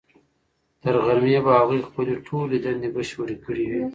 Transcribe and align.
تر 0.81 0.95
غرمې 1.05 1.37
به 1.45 1.51
هغوی 1.59 1.79
خپلې 1.87 2.13
ټولې 2.27 2.57
دندې 2.65 2.89
بشپړې 2.95 3.35
کړې 3.45 3.65
وي. 3.71 3.81